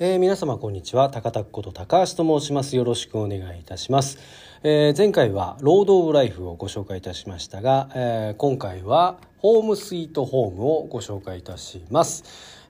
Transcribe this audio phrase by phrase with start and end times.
[0.00, 1.10] えー、皆様こんにちは。
[1.10, 2.76] 高田こと高橋と申します。
[2.76, 4.16] よろしくお願いいたします、
[4.62, 12.22] えー、前回はロードオブライフをご紹介いたしましたが、えー、今回はホームスイートホームをご紹介いたします、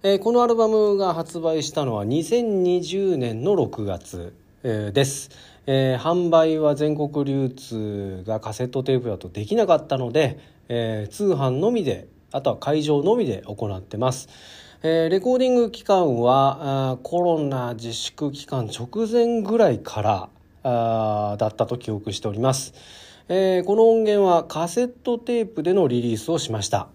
[0.03, 5.29] えー、このアルバムが発売したのは2020年の6月、えー、です、
[5.67, 14.29] えー、販売は全国流通がカセットテープだとできなかったので、えー、通販のみであとは会場のみで行ってます。
[14.81, 20.29] えー、レコーディング期間はコロナ自粛期間直前ぐらいから
[20.63, 22.75] あだったと記憶しております、
[23.29, 26.89] えー、この音源はカセットテープでのリリースをしました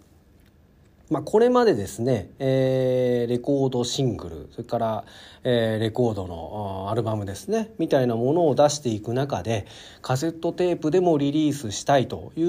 [1.10, 5.04] まあ、これまでですね、えー、レコードシングルそれから、
[5.44, 9.68] えー、レコードのアルバムですねみたいなものを出していく中で
[10.02, 12.46] カセットテープでもリリースしたいという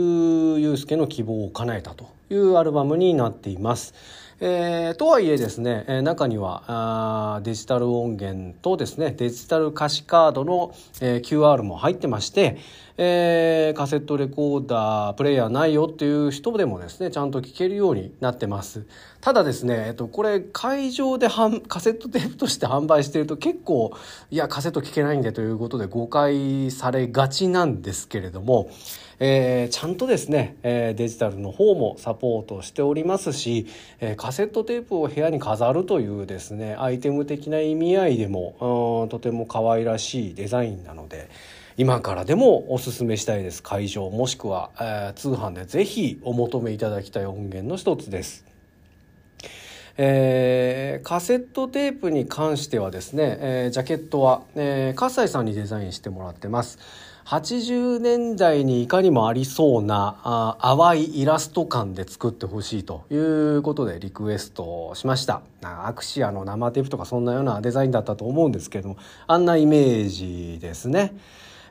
[0.61, 3.93] ユースケの希望を叶えたというアルバムになっています。
[4.41, 6.65] えー、とはいえですね、中には
[7.37, 12.59] あデジタル音源とですねデジタル歌詞カードの、えー、QR も入ってまして、
[12.99, 18.87] えー、カセットレコーダープレイヤーないよっていう人でもですねちゃんと聴けるようになってます。
[19.21, 21.29] ただですね、えっと、これ会場で
[21.69, 23.97] カセットテープとして販売してると結構
[24.31, 28.69] いやカセット聴けないんでということで誤解されがちなんですけれども、
[29.19, 33.67] えー、ちゃんとですね、えー、デジタルの方もサポートしておりますし、
[34.01, 41.29] えー、カセットテープを部屋に飾るというですねアイテム的な意味合いでもとても可愛らしいデザインなので。
[41.77, 48.45] 今からでもおすすめしたいです会場もしくは、えー、通販でぜひお求めいただきたい音源の一つです。
[49.97, 56.79] えー、カセットテープに関してはですね、えー、ジャケットは、えー、葛西さんにデザインしてもらってます。
[57.25, 71.17] 80年代にいかにもありそうなあ淡いイラスト感で作ってほしいということでリクエストしましたアクシアの生テープとかそんなようなデザインだったと思うんですけれどもあんなイメージですね。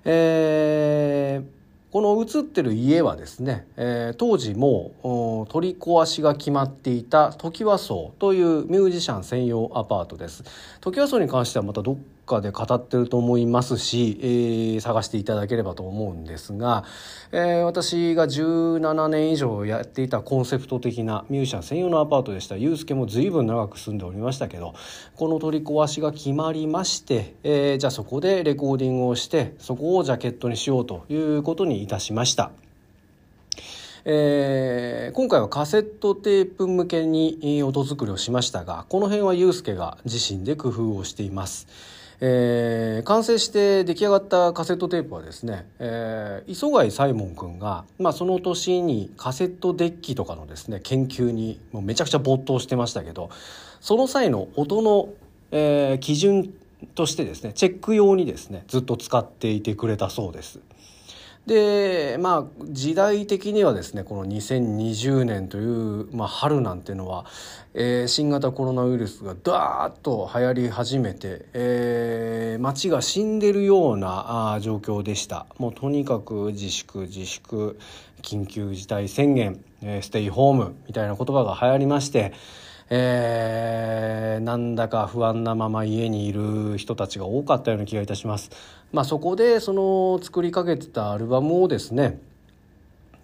[0.05, 10.43] えー、この映ってる家はですね、えー、当時も取り壊しが決まっていたトキワ荘というミュージシャン専用アパートです。
[10.81, 16.85] トキワ荘に関してはまたどっかで語ってると思いますし、えー、探していただければと思うんですが、
[17.31, 24.73] えー、私が17年以上やっていたコンセプト的なミュージシャン専用のアパートでしたユースケも随分長く住んでおりましたけど
[25.15, 32.51] この取り壊しが決まりまして、えー、じゃあそこでレコーディングをしてそこをジャケットにしようということにいたしました。
[34.05, 41.67] えー、今回はカセットテープ向けに音作りをしましたがこの辺はユースケが自身で工夫をしています。
[42.21, 53.29] えー、完成して出来上がったカセットテープはですね、えー、磯貝サイモン君が、まあ、その年にカセットデッキとかのですね研究にもうめちゃくちゃ没頭してましたけど
[53.81, 55.09] その際の音の、
[55.51, 56.53] えー、基準
[56.95, 60.59] としてですねチェック用にですねずっと使っていてくれたそうです。
[61.45, 67.25] でまあ時代的にはですねこの2020年という、まあ、春なんていうのは、
[67.73, 77.77] えー、新型コロナウイルスがダーッと流行り始めて、えー、街が死んでるようなあ状況でしたもうとにかく自粛自粛
[78.21, 82.31] 緊急事態宣言、えー、ステイホームみたいな言葉が流行りまして
[82.95, 88.51] えー、なんだか不安なまま家にいる人たちが多かったような気がいたします。
[88.93, 92.19] まあ、そこでその作りかけてたアルバムをですね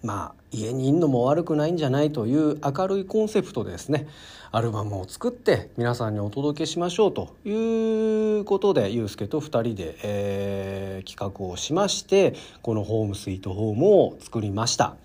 [0.02, 4.08] まあ家にいんのも悪くないんじゃないという明るいコンセプトでですね
[4.50, 14.96] アルバムを作って皆さんにお届けしましょうということでユうスケと2人で、えー、企画をしましてこの「ホームスイートホーム」を作りました。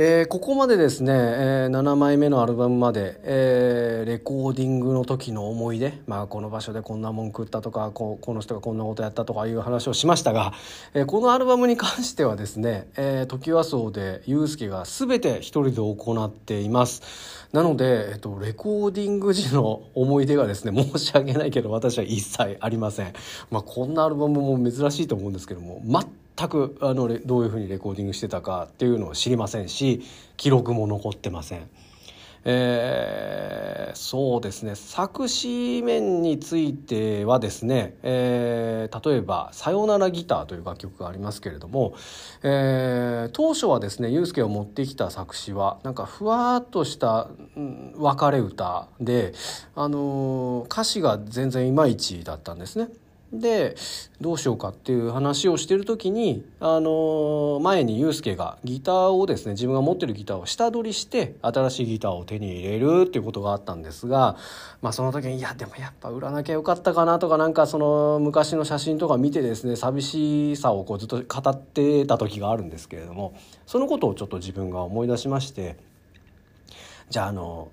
[0.00, 10.52] えー、ここまでですね、えー、7枚目のアルバムまで、えー、レコーディングの時の思い出、まあ、この場所でこんなもん食ったとかここの人がこんなことやったとかいう話をしましたが、
[10.94, 17.48] えー、このアルバムに関してはですね、えー、時はそうでユースケが全て一人で行っています。
[17.50, 23.14] なので、えっと、レコーディング時の思い出がですね申し訳ないけど私は一切ありません、
[23.50, 26.06] まあ、こんなアルバムも珍しいと思うんですけども全
[26.38, 30.02] 全くあのどういうふうにレコーディングしてたかっていうのを知りませんし
[30.36, 31.68] 記録も残ってません。
[32.44, 41.94] えー、そうですね作詞面についてはですね、えー、例えば「さよならギター」という楽曲がありますけれども、
[42.44, 49.34] えー、当初はですねユースケを持ってきた作詞はなんかふわっとした、うん、別れ歌で、
[49.74, 52.88] あのー、歌詞が全然いまいちだったんですね。
[53.32, 53.76] で
[54.20, 64.36] どうしようかっていう話をしてる時に、あの前にユうスケがギターをですね自分が持ってるギターを下取りして新しいギターを手に入れるっていうことがあったんですが、
[64.80, 73.34] まあ、その時にいやでもやっぱ売らなきゃよかったかなとかなんかその昔の写真とか見てですね寂しさをこうずっと語ってた時があるんですけれども
[73.66, 75.76] そのことをちょっと自分が思い出しまして
[77.10, 77.68] じゃああの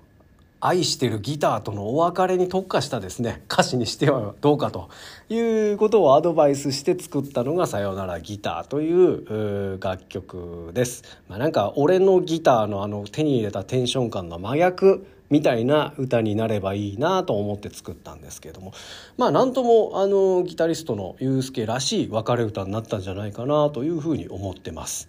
[0.60, 4.88] 愛してるギターとのお別れに特化したですね歌詞にしてはどうかと
[5.28, 5.38] い
[5.72, 11.04] うことをアドバイスして作ったのが「さよならギター」という楽曲です。
[11.28, 18.72] まあ、なんか俺のギターのあの手に入れたテンション感の真逆みたいな歌になればいいなと思って作ったんですけれども
[19.16, 25.08] まあなんともあのギタリストのユースケらしい別れ歌になったんじゃないかなというふうに思ってます。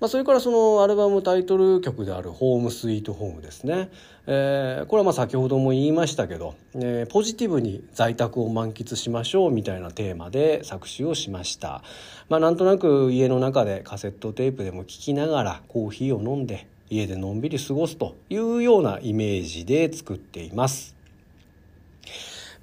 [0.00, 3.90] まあ、それからそのアルバムタイトル曲である「ホームスイートホーム」ですね、
[4.26, 11.82] えー、これはまあ先ほども言いましたけど、えー、ポジティブに在宅を満喫しましょうみたいなテーマで作詞をしました、
[12.28, 20.94] まあ、なんとなく家の中でカセットテープでも聴きながらコーヒーを飲んで家でのんびり過ごすというようなイメージで作っています。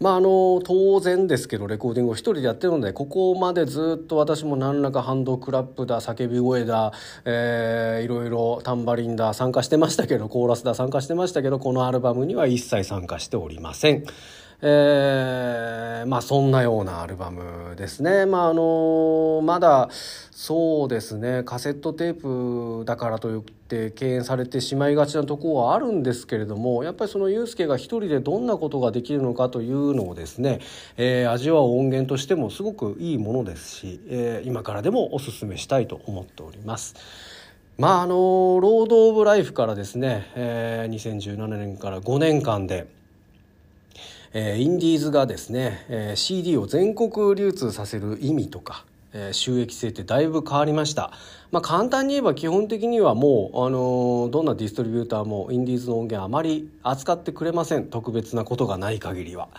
[0.02, 6.92] まああの当然ですけどレコーディングを一人でやってるのでここまでずっと私も何らかハンドクラップだ叫び声だ、
[7.24, 14.04] えー、いろいろタンバリンだ参加してましたけどコーラスだ参加してましたけどこのアルバムには一切参加しておりません。
[14.62, 18.26] えー、まあそんなようなアルバムですね。
[18.26, 19.90] まああのまだ
[20.42, 30.60] そうですねカセットテープだからといって敬遠されてしまいがちなところはあるんですけれどもやっぱりそのユースケが一人でどんなことができるのかというのをですね、
[30.98, 36.96] えー、味わう音源としてもすごくいいものですし、えー、今からでもおすすめしたいと思っております。
[37.78, 42.88] まああのロード・オブ・ライフからですね、えー、2017年から5年間で
[44.34, 51.12] えー、インディーズがですね、えー、CD を全国流通させる意味とか、えー、収益性ってだいぶ変わりました。
[51.52, 59.50] まあ、簡単に言えば基本的にはもう、あのどんなディストリビューターもインディーズの音源あまり扱ってくれません特別なことがない限りは。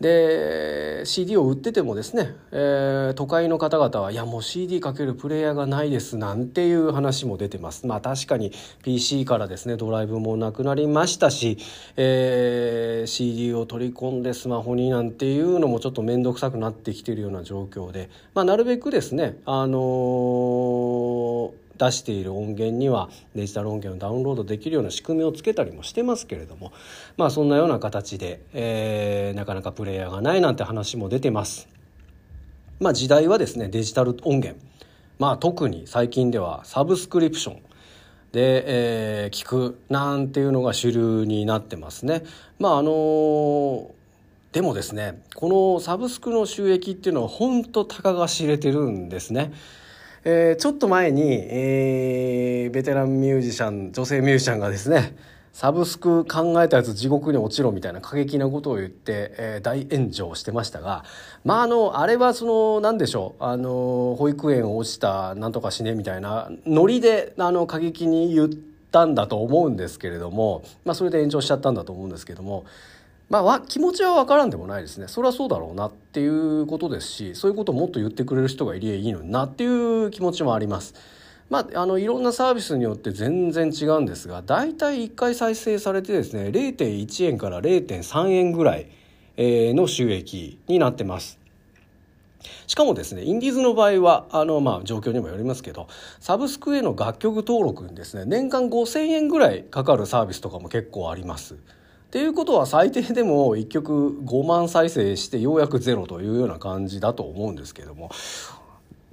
[0.00, 7.86] で CD を売っててもですね、えー、都会の方々はいやもう CD かけるプレイヤーがないですなんていう話も出てます。
[7.86, 8.52] まあ確かに
[8.82, 11.58] PC からですねドライブもなくなりましたし、
[11.96, 21.23] えー、CD を取り込んでスマホになんていうのもちょっと面倒くさくなってきてるような状況で、まあ、なるべくですねあのー
[21.86, 26.72] 出している音源にはデジタル音源をダウンロードできるような仕組みをつけたりもしてますけれども
[27.16, 31.68] まあそんなような形で、えー、なかなかプレイヤーがないなんて話も出てます。
[32.80, 34.58] まあ時代はですねデジタル音源
[35.18, 37.62] まあ特に最近ではサブスクリプション
[38.32, 38.64] で、
[39.24, 42.24] えー、聞くなんていうのが主流になってますね。
[42.58, 44.04] まああのー
[44.54, 49.52] でもですねこのサブスクの収益っていうのは本当たかが知れてるんですね。
[50.26, 55.14] えー、ちょっと前に、えー、ベテランミュージシャン女性ミュージシャンがですね
[55.52, 61.04] サブスク考えたやつ地獄に落ちろみたいな過激なことを言って、えー、大炎上してましたが
[61.44, 68.48] まああのあれはその何でしょうあの保育園落ちたなんとかしねみたいなノリであの過激に言っ
[68.90, 72.64] たんだと思うんですけれども、まあ、それで炎上しちゃったんだと思うんですけども
[73.30, 80.94] まあ、気持ちは分からんでもないですねそれはそうだろうなっていうことですしそういうことをもっと言ってくれる人がいりゃいいのになっていう気持ちもあります。
[81.50, 88.88] まあ、あのいろんなサービスによって全然違うんですが大体1回再生されてですね0.1円から0.3円ぐらい
[89.36, 91.38] の収益になってます。
[92.66, 95.88] しかもですねインディーズの場合はあのまあ状況にもよりますけど
[96.20, 101.56] サブスクへの楽曲登録にですね年間5,000円ぐらいかかるサービスとかも結構あります。
[102.14, 108.08] っていうことは最低でも1曲5万再生してようやくゼロというような感じだと思うんですけれども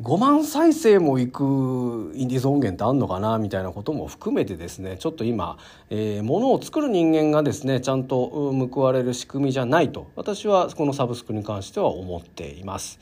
[0.03, 5.58] 5万再生もいくインディーズ音源ってあんのかなみたいなことも含めてですねちょっと今、
[5.89, 8.29] えー、ものを作る人間がですねちゃんと
[8.72, 13.00] 報われる仕組みじゃないと私はこのサブスクに関しては思っています。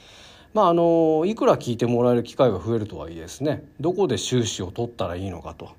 [0.53, 5.71] まああのいくら聞いてもらえる機会が増えるとはいえですねどこで収支を取ったらいいのかと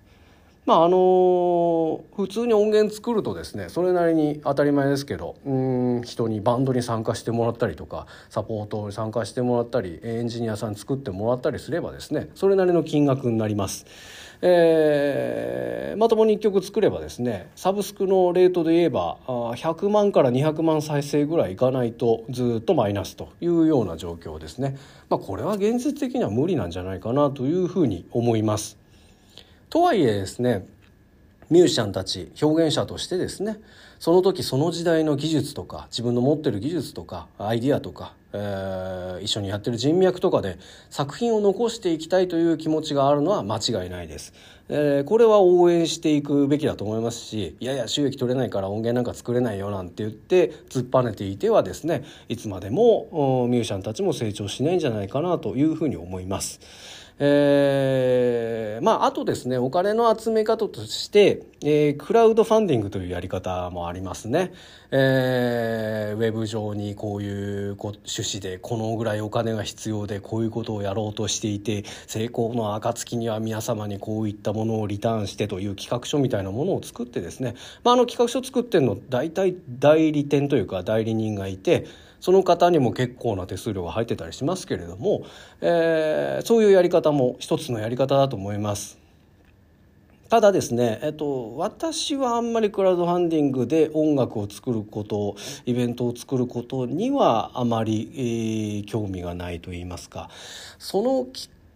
[0.70, 13.84] まああの普通に音源作るとですねそれなりに当たり前ですけどうん人にバンドに参加してもらったりとかサポートに参加してもらったりエンジニアさん作ってもらったりすればですねそれなりの金額になります。
[14.42, 24.78] えー、まともに1曲作ればですねサブスクのレートで言えば100万から200万再生ぐらいいかないとずっとマイナスというような状況ですね。
[25.08, 28.78] まあ、これは現実的には無理なんじゃないかなというふうに思います。
[29.70, 30.66] とはいえですね
[31.48, 33.58] ミュージシャンたち表現者としてですね
[34.00, 40.58] その時その時代の技術とか自分の持ってる技術とかアイディアとか、えー、一緒にやってる人脈とかで
[40.90, 44.32] 作品を残していきたいという気持ちがあるのは間違いないです。
[44.68, 56.60] えー、これは応援していくべきだと思いますしいやいや収益取れないから音源なんか作れないよなんて言って突っぱねていてはですねいつまでもミュージシャンたちも成長しないんじゃないかなというふうに思います。
[57.22, 64.54] えー、まああとですねお金の集め方として、えー、クラウドファンディングというやり方もありますね。
[64.90, 81.86] えー、ウェブ上にこういう趣旨でこのぐらいお金が必要でこういうことをやろうとしていて成功の暁には皆様にこういったものをリターンしてという企画書みたいなものを作ってですね、まあ、あの企画書作ってるの大体代理店というか代理人がいて
[82.20, 85.24] その方にも結構な手数料が入ってたりしますけれども、
[85.60, 89.00] えー、そういうやり方も一つのやり方だと思います。
[90.30, 95.34] ただですね、えっと、私はあんまりクラウドファンディングで音楽を作ること
[95.66, 100.30] イベントを作ることにはあまり、えー、興味がないと言いますか
[100.78, 101.26] その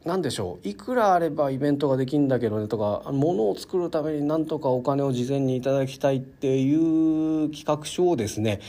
[0.04, 8.60] 何でしょういくらあればイベントができるんだけどねとか物を作るためになんとかお金を事前にいただきたいっていう企画書をですね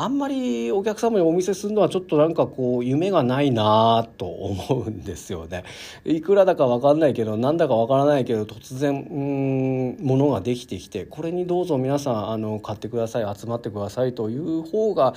[0.00, 5.64] あんまりお客様にお見せするのはちょっとなんかこう夢がないなと思うんですよね。
[6.06, 15.14] いくらだか分かんないけどなんだか分からないけど突然うん物ができてきてこれにどうぞ皆さんあの買ってください集まってくださいという方が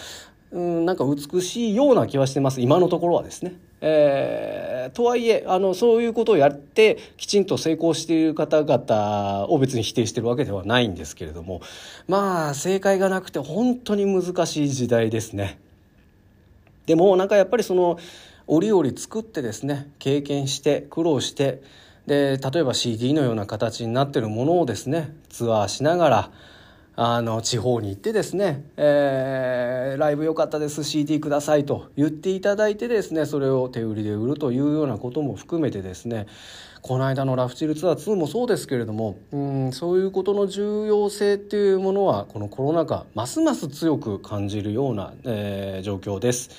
[0.51, 3.53] うんなんか美しいような気はしてます今のところはですね。
[3.84, 11.62] えー、とはいえあのそういうことをやってきちんと成功している方々を別に否定してるわけではないんですけれども
[12.08, 15.60] まあ正解がなくて本当に難しい時代ですね。
[16.86, 17.98] でもなんかやっぱりその
[18.46, 21.63] 折々作ってですね経験して苦労して
[22.05, 26.31] で例えば CD のような形になってるものをですねツアーしながら
[26.95, 36.27] あの地方に行ってですね、えー、ライブ良かったです CD くださいと言っていただいてですねそれを手売りで売るというようなことも含めてですね
[36.81, 46.50] この間のラフチルツアー2もそうですけれどもうんそういうことの重要性っていうものはこのコロナ禍ますます強く感じるような、えー、状況です。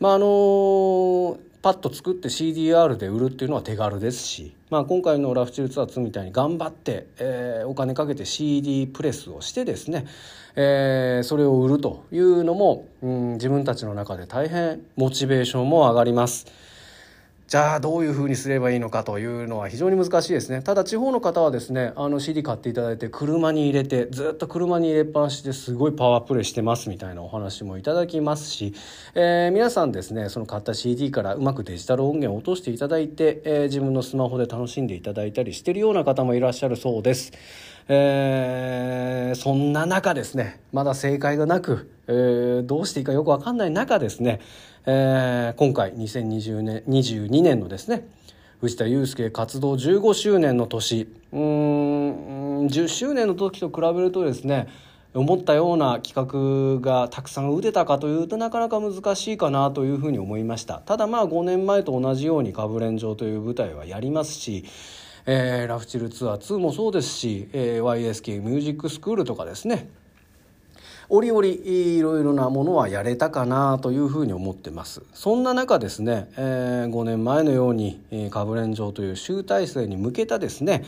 [0.00, 10.06] まああのーパッと作って CDR で売るっていうのは手軽ですし、まあ、今回のラフチルツアー2みたいに頑張って、えー、お金かけて CD プレスをしてですね、
[10.54, 16.46] えー、それを売るというのも、うん、自分たちの中で大変モチベーションも上がります。
[17.48, 28.74] じゃあどういうふうにすればいいのかというのは非常に難しいですねただ地方の方はですねあの CD 買っていただいて車に入れてずっと車に入れっぱなしですごいパワープレイしてますみたいなお話もいただきますし、
[29.14, 37.32] えー、皆さんですねその買った CD からうまくデジタル音源を落としていただいて、えー、自分のスマホで楽しんでいただいたりしてるような方もいらっしゃるそうです。
[37.90, 44.40] えー、そんな中ですねまだ正解がなく、えー、どうしていいかよく分かんない中ですね
[44.90, 48.08] えー、今回2020年22年のですね
[48.62, 54.66] 藤田祐介活動15周年の年うん10周年の時と比べるとですね
[55.12, 60.78] 思ったような企画がたくさん打てたかというとなかなか難しいかなというふうに思いました。
[60.78, 64.64] ただまあ5年前と同じように「かぶれん状」という舞台はやりますし
[65.30, 69.90] えー、ラフチルツアー2もそうですし、えー、YSK ミュージックスクールとかですね
[71.08, 75.02] 折々いろいろなものはやれたかなというふうに思ってます。
[75.14, 78.00] そんな中ですね、えー、5年前のように
[78.30, 80.84] かぶれん状という集大成に向けたですね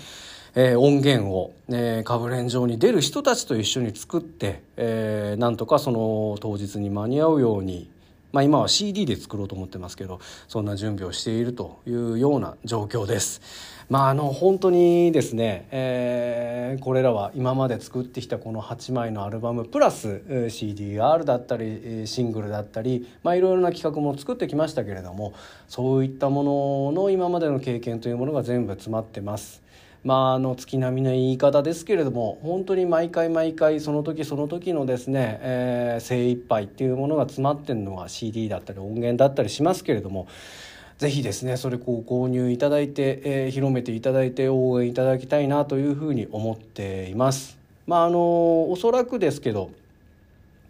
[0.54, 7.88] えー、音源を、えー、かぶれん状に出る人たちと一緒に作って、えー、なんとかその当日に間に合うように
[8.32, 13.40] まあ、今は CD で作ろうと思ってますけどそんな準備をしているというような状況です。
[13.88, 25.34] まあ、あの本当にですね、えー、これらは今まで作ってきたこの8枚のアルバムプラス CDR だったりシングルだったり、まあ、いろいろな企画も作ってきましたけれども
[25.66, 29.60] そういったものの今までの経験というものが全部詰まってます。
[30.02, 40.26] まあ、あの月並みの言い方ですけれども本当に毎回毎回その時その時のですね、えー、精一杯っていうものが詰まってるのが CD だったり音源だったりしますけれども
[40.96, 47.58] ぜひですねそれこう購入いただいて、えー、広めていただいて応援いただきたいなというふうに思っています。
[47.86, 49.70] まああのおそらくですけど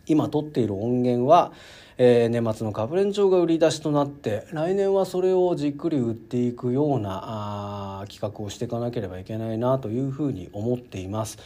[0.06, 1.52] 今撮っている音源は
[2.02, 11.36] えー、年末のかぶれん帳が売り出しとなって来年はそれをじっくり売っていくようなあ企画をしていかなければいけないなというふうに思っています。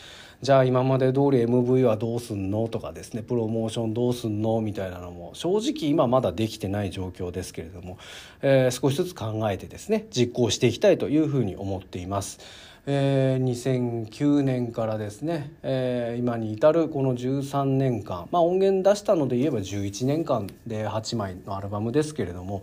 [0.43, 7.99] じゃあ今まで通り MV はどうすんのとかですねプロモーションどうすんのみたいなのも正直今まだできてない状況ですけれども、
[8.41, 12.39] えー、少しずつ考えてですね実行していきたいというふうに思っています。
[12.87, 22.63] えー、2009年からですね、えー、今に至るこの13年間、まあ、音源出したので言えば11年間で8枚のアルバムですけれども、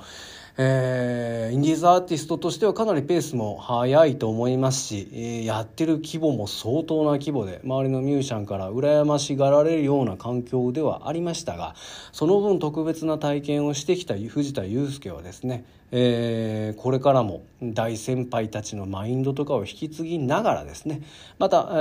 [0.58, 11.76] えー、インディーズアーティストとしてはかなりペースも速いと思いますし、えー、やってる規模も相当な規模で周りのミュージシャンから羨ましがられるような環境ではありましたが
[12.12, 21.02] その分特別な体験をしてきた藤田祐介はですねえー、これからも大先輩たちのマインドとかを引き継ぎながらですね
[21.38, 21.76] また、え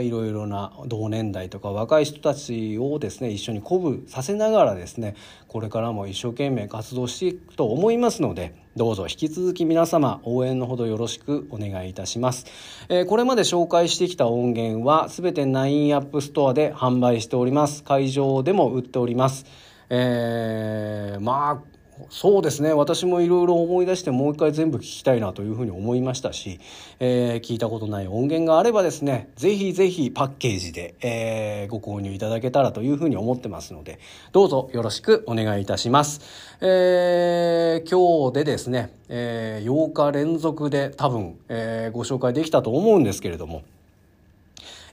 [0.00, 5.14] ー、いろいろな同年代とか若い人たちをですね一緒に鼓舞させながらですね
[5.48, 12.44] これからも一生懸命活動していくと思いますのでどうぞ引き続き皆様応援のほどよろしくお願いいたします、
[12.90, 17.82] えー、これまで紹介してきた音源は全て9アップストアで販売しております。
[17.84, 19.46] 会場でも売っております。
[19.88, 21.75] えー、まあ
[22.10, 22.72] そうですね。
[22.72, 26.60] 私もいろいろ思い出してもう一回全部聞きたいなというふうに思いましたし、
[27.00, 33.98] えー、聞いたことない音源があればですねぜひぜひパッケージで、えー、ご購入いただけたらというふうに思ってますので
[34.32, 36.20] どうぞよろしくお願いいたします、
[36.60, 43.62] えー、今日でですね、え、8日連続で多分、えー、ご紹介できたと思うんですけれども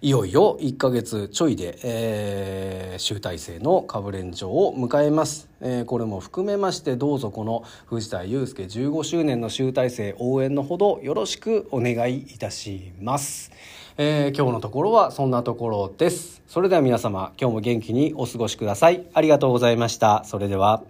[0.04, 13.54] いよいよ1ヶ月ちょいで、えー、集大成の株連城を迎えます、えー、これも含めましてどうぞこの藤田祐介15周年の集大成応援のほどよろしくお願いいたします、
[13.96, 16.42] えー、今日のところはそんなところです。
[16.48, 19.06] それでは皆様今日も元気にお過ごしください。
[19.14, 20.26] ありがとうございました。
[20.26, 20.84] それでは。